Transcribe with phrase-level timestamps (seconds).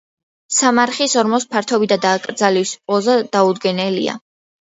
[0.59, 4.19] სამარხის ორმოს ფართობი და დაკრძალვის პოზა დაუდგენელია.